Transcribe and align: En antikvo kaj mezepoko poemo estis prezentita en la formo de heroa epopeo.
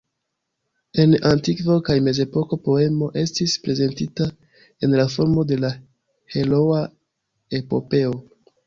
En 1.03 1.11
antikvo 1.31 1.75
kaj 1.89 1.97
mezepoko 2.07 2.59
poemo 2.69 3.11
estis 3.27 3.55
prezentita 3.69 4.29
en 4.89 4.99
la 5.03 5.09
formo 5.19 5.49
de 5.53 5.73
heroa 6.39 6.83
epopeo. 7.63 8.23